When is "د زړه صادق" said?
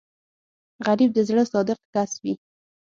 1.13-1.79